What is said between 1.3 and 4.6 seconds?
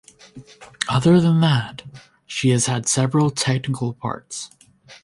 that, she has had several technical parts.